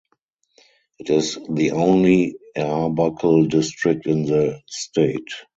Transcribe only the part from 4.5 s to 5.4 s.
state.